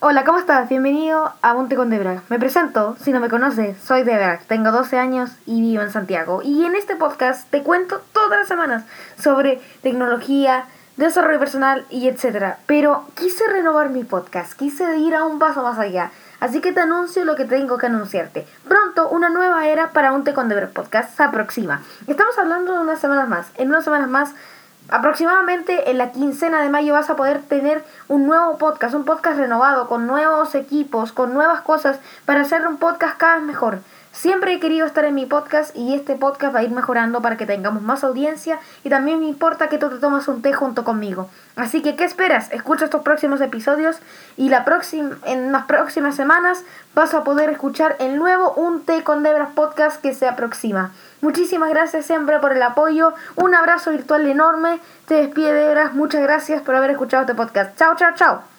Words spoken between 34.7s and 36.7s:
estar en mi podcast y este podcast va a